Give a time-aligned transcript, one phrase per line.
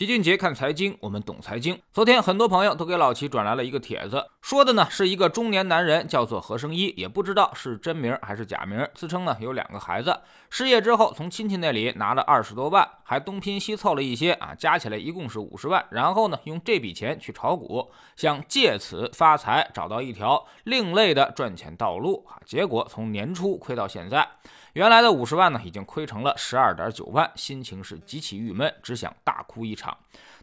[0.00, 1.78] 齐俊杰看财经，我们懂财经。
[1.92, 10.18] 昨天很多朋友都给老齐转来了一个帖子，说的呢是一个中年男人，叫做何生一，也不知道是真名还是假名，自称呢有两个孩子，
[10.48, 24.26] 失业之后从亲戚那里拿了二十多万，还东拼西凑了一些啊，加起来一共是五十万，然后呢用这笔钱去炒股，想借此发财，找到一条另类的赚钱道路啊，结果从年初亏到现在。
[24.74, 29.96] 原来的五十万呢，已经亏成了十二点九万，心情是极其郁闷，只想大哭一场。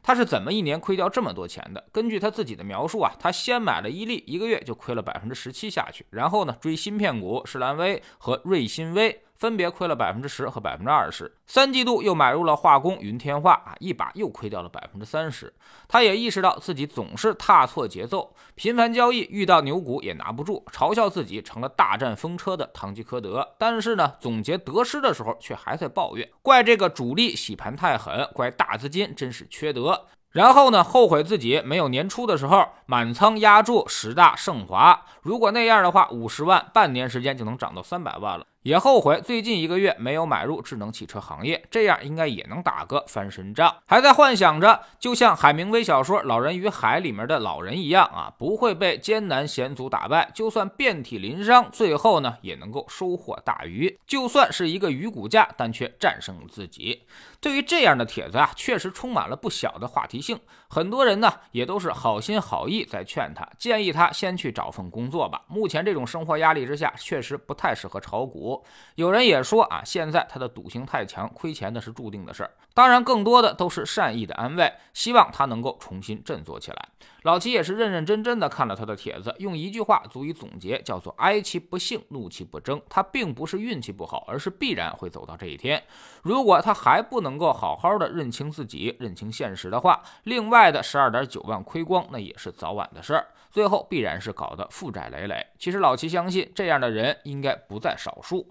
[0.03, 1.83] 他是怎么一年亏掉这么多钱的？
[1.91, 9.23] 根据他自己的描述啊，他先买了伊利，一个月就亏了百分之十七下去，然后呢追芯片股士兰威和瑞芯微。
[9.37, 15.53] 分别亏了百分之十和百分之二十，三季度又买入了化工云天化啊，一把又亏掉了百分之三十。
[15.87, 23.47] 他也意识到自己总是踏错节奏，频繁交易遇到牛股也拿不住，嘲笑自己成了大战风车的堂吉诃德。
[23.59, 30.07] 但是呢，总结得失的时候却还在抱怨，怪这个主力洗盘太狠，怪大资金真是缺德。
[30.31, 38.45] 然后呢，后悔自己没有年初的时候满仓压住十大盛华，如果那样的话，五十万半年时间就能涨到三百万了。
[38.67, 43.73] 也后悔最近一个月没有买入智能汽车行业，这样应该也能打个翻身仗。
[43.85, 53.97] 还在幻想着，就像海明威小说《老人与海》里面的老人一样啊，不会被艰难险阻打败，就算遍体鳞伤，最后呢也能够收获大鱼。
[54.05, 57.03] 就算是一个鱼骨架，但却战胜了自己。
[57.39, 60.37] 对于这样的帖子啊，确实充满了不小的话题性。
[60.69, 65.43] 很多人呢也都是好心好意在劝他，建议他先去找份工作吧。
[65.47, 68.56] 目前这种生活压力之下，确实不太适合炒股。
[68.95, 72.51] 有人也说啊，现在他的赌性太强，亏钱那是注定的事儿。
[72.73, 76.89] 当然，更多的都是善意的安慰，希望他能够重新振作起来。
[77.23, 82.79] 老齐也是认认真真的看了他的帖子，用一句话足以总结，叫做“哀其不幸，怒其不争”。
[82.87, 85.81] 他并不是运气不好，而是必然会走到这一天。
[86.21, 93.27] 如果他还不能够好好的认清自己、认清现实的话，另外的十二点九万亏光，那也是早晚的事儿。
[93.49, 95.43] 最后必然是搞得负债累累。
[95.57, 98.36] 其实老齐相信，这样的人应该不在少数。
[98.37, 98.43] 어.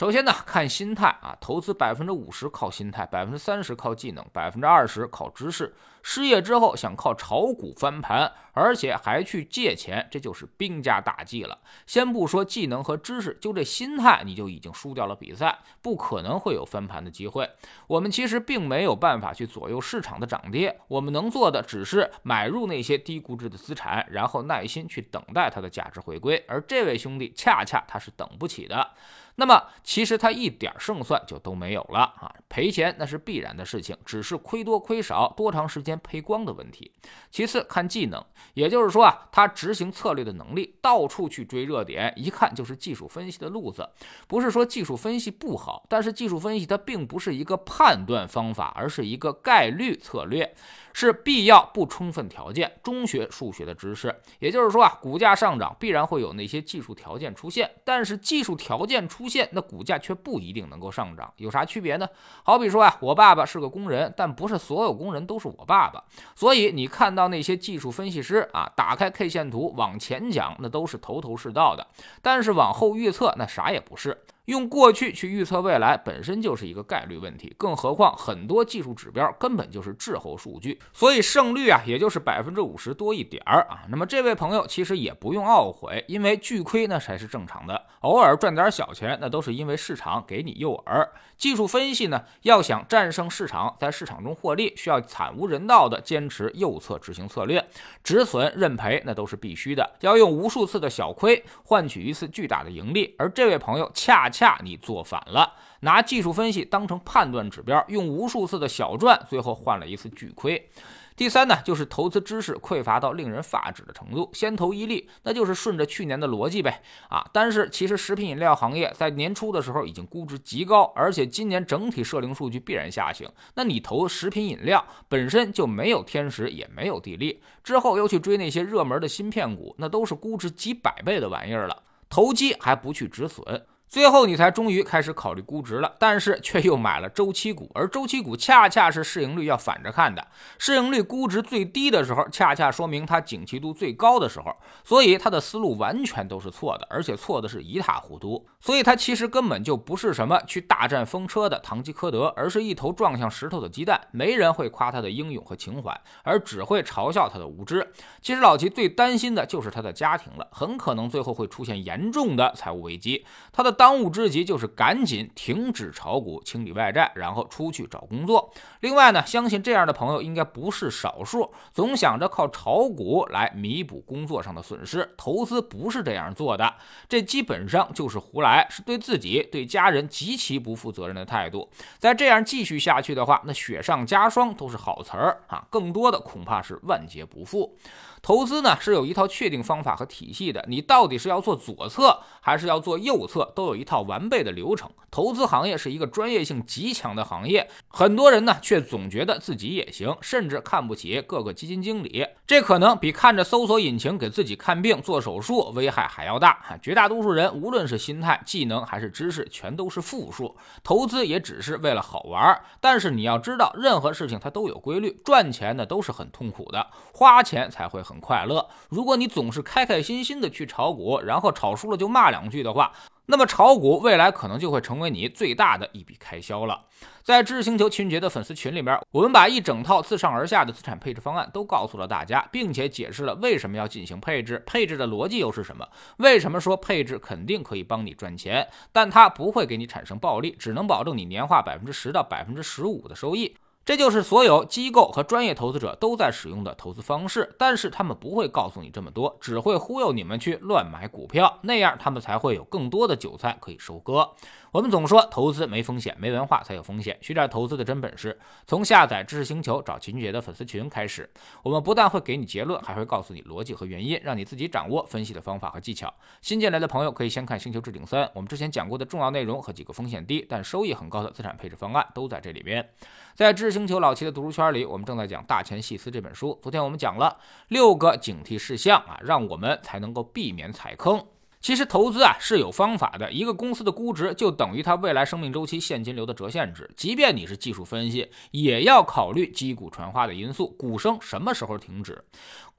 [0.00, 5.74] 首先呢，看心态啊，投资百分之五十靠心态，百分之三十靠技能，百分之二十靠知识。
[6.02, 11.58] 失业之后想靠炒股翻盘，而且还去借钱，这就是兵家大忌了。
[11.86, 17.50] 先不说技能和知识，就这心态，你就已经输掉了比赛，不可能会有翻盘的机会。
[17.86, 26.42] 我们其实并没有办法去左右市场的涨跌，我们能做的只是买入那些低估值的资产，然后耐心去等待它的价值回归。
[26.48, 28.92] 而这位兄弟恰恰他是等不起的。
[29.36, 36.92] 那么其实他一点胜算就都没有了啊，赔钱那是必然的事情，只是亏多亏少，多长时间赔光的问题。
[37.30, 38.22] 其次看技能，
[38.54, 43.88] 也就是说啊，他执行策略的能力，到处去追热点，一看就是技术分析的路子。
[44.26, 50.54] 不是说技术分析不好，但是技术分析它并不是一个判断方法，而是一个概率策略。
[50.92, 54.14] 是必要不充分条件，中学数学的知识。
[54.38, 61.32] 也就是说啊，股价上涨必然会有那些技术条件出现，但是技术条件出现，那股价却不一定能够上涨。
[61.36, 62.08] 有啥区别呢？
[62.42, 66.02] 好比说啊，我爸爸是个工人，但不是所有工人都是我爸爸。
[66.34, 71.86] 所以你看到那些技术分析师啊，打开 K 线图往前讲，那都是头头是道的，
[72.22, 74.16] 但是往后预测，那啥也不是。
[74.50, 83.82] 用过去去预测未来本身就是一个概率问题，更何况很多技术指标根本就是滞后数据，所以胜率啊也就是百分之五十多一点儿啊。
[83.88, 91.08] 那么这位朋友其实也不用懊悔，因为巨亏那才是正常的，偶尔赚点小钱那都是因为市场给你诱饵。
[91.36, 97.64] 技术分析呢，要想战胜市场，在市场中获利，需要惨无人道的坚持右侧执行策略，
[98.02, 103.14] 止损认赔那都是必须的，要用无数次的小亏换取一次巨大的盈利。
[103.16, 104.39] 而这位朋友恰恰。
[104.40, 110.70] 恰你做反了，拿技术分析当成判断指标，用无数次的小赚，最后换了一次巨亏。
[111.14, 114.30] 第三呢，就是投资知识匮乏到令人发指的程度。
[114.32, 116.80] 先投伊利，那就是顺着去年的逻辑呗
[117.10, 117.22] 啊！
[117.34, 123.28] 但是其实食品饮料行业在年初的时候已经估值极高，而且今年整体社零数据必然下行。
[123.56, 133.66] 那你投食品饮料本身就没有天时，也没有地利，之后又去追那些热门的芯片股，那都是估值几百倍的玩意儿了，投机还不去止损。
[133.90, 140.24] 最后你才终于开始考虑估值了，但是却又买了周期股，而周期股恰恰是市盈率要反着看的，
[140.58, 144.54] 市盈率估值最低的时候，恰恰说明它景气度最高的时候，
[144.84, 148.46] 所以他的思路完全都是错的，而且错的是一塌糊涂。
[148.60, 154.00] 所以他其实根本就不是什么去大战风车的堂吉诃德，而是一头撞向石头的鸡蛋。
[154.12, 157.92] 没人会夸他的英勇和情怀，而只会嘲笑他的无知。
[158.22, 163.79] 其实老齐最担心的就是他的家庭了，很可能最后会出现严重的财务危机，他的。
[163.80, 168.52] 当务之急就是赶紧停止炒股，清理外债，然后出去找工作。
[168.80, 175.14] 另外呢，相信这样的朋友应该不是少数，总想着靠炒股来弥补工作上的损失。
[175.16, 176.74] 投资不是这样做的，
[177.08, 181.70] 这基本上就是胡来，是对自己、对家人极其不负责任的态度。
[181.98, 187.78] 再这样继续下去的话，那雪上加霜都是好词儿啊，更多的恐怕是万劫不复。
[188.22, 194.90] 投资呢是有一套确定方法和体系的，你到底是要做左侧还是要做右侧，都有一套完备的流程。
[195.10, 206.78] 投资行业是一个专业性极强的行业，很多人呢却总觉得自己也行，甚至看不起各个基金经理，这可能比看着搜索引擎给自己看病、做手术危害还要大。
[206.82, 210.56] 绝大多数人无论是心态、技能还是知识，全都是负数。
[210.82, 218.00] 投资也只是为了好玩，但是你要知道，任何事情它都有规律，赚钱呢都是很痛苦的，花钱才会。
[218.00, 218.66] 很快乐。
[218.88, 222.90] 如果你总是开开心心的去炒股，然后炒输了就骂两句的话，
[223.30, 226.86] 那么炒股未来可能就会成为你最大的一笔开销了。
[227.22, 235.86] 在知识星球秦杰的粉丝群里面，我们把一整套自上而下的资产配置方案都告诉了大家，并且解释了为什么要进行配置，配置的逻辑又是什么？
[236.16, 243.56] 为什么说配置肯定可以帮你赚钱，但它不会给你产生暴利，只能保证你年化百分之十到百分之十五的收益。
[243.84, 254.30] 这就是所有机构和专业投资者都在使用的投资方式，但是他们不会告诉你这么多，只会忽悠你们去乱买股票，那样他们才会有更多的韭菜可以收割。
[254.72, 257.18] 我们总说投资没风险，没文化才有风险。
[257.20, 258.38] 学点投资的真本事，
[258.68, 261.28] 从下载知识星球找秦俊杰的粉丝群开始。
[261.64, 266.14] 我们不但会给你结论，还会告诉你逻辑和原因，让你自己掌握分析的方法和技巧。
[266.40, 272.88] 新进来的朋友可以先看《星球置顶三》，我们之前讲过的重要内容和几个风险低但收益很高的资产配置方案都在这里边。
[273.34, 276.56] 在知识星球老齐的读书圈里，我们正在讲《大钱细思》这本书。
[276.62, 277.36] 昨天我们讲了
[277.68, 281.20] 六个警惕事项啊，让我们才能够避免踩坑。
[281.60, 286.90] 其实投资啊是有方法的，一个公司的估值就等于它未来生命周期现金流的折现值。
[286.96, 292.24] 即便你是技术分析，也要考虑击鼓传花的因素，鼓声什么时候停止？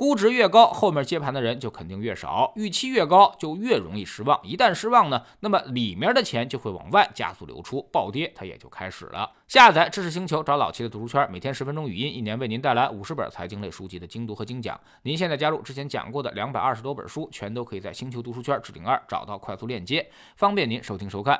[0.01, 4.41] 估值越高，后面接盘的人就肯定越少；预期越高，就越容易失望。
[4.43, 9.31] 一旦失望呢，那么里面的钱就会往外加速流出，暴跌它也就开始了。
[9.47, 14.81] 下载知识星球，找老七的读书圈，每天十分钟语音，一年为您带来五十本财经类书籍的精读和精讲。
[15.03, 21.39] 您现在加入之前讲过的两百二十多本书，全都可以在星球读书圈置顶二找到快速链接，方便您收听收看。